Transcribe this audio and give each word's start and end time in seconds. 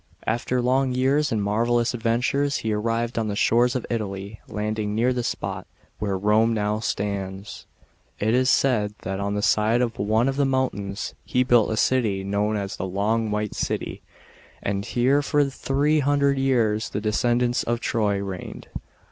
After 0.25 0.63
long 0.63 0.93
years 0.95 1.31
and 1.31 1.43
marvellous 1.43 1.93
adventures, 1.93 2.57
he 2.65 2.73
arrived 2.73 3.19
on 3.19 3.27
the 3.27 3.35
shores 3.35 3.75
of 3.75 3.85
Italy, 3.87 4.39
landing 4.47 4.95
near 4.95 5.13
the 5.13 5.21
spot, 5.21 5.67
where 5.99 6.17
Rome 6.17 6.55
now 6.55 6.79
stands. 6.79 7.67
It 8.19 8.33
is 8.33 8.49
said, 8.49 8.95
that 9.03 9.19
on 9.19 9.35
the 9.35 9.43
side 9.43 9.79
of 9.79 9.99
one 9.99 10.27
of 10.27 10.37
the 10.37 10.43
mountains, 10.45 11.13
he 11.23 11.43
built 11.43 11.69
a 11.69 11.77
city, 11.77 12.23
known 12.23 12.57
as 12.57 12.77
the 12.77 12.87
Long 12.87 13.29
White 13.29 13.53
city; 13.53 14.01
and 14.63 14.83
here 14.83 15.21
for 15.21 15.45
three 15.51 15.99
hundred 15.99 16.39
years 16.39 16.89
the 16.89 16.99
descendants 16.99 17.63
jf 17.63 17.79
Troy 17.79 18.17
reigned. 18.17 18.69